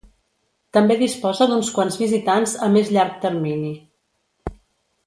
[0.77, 3.73] També disposa d'uns quants visitants a més llarg termini.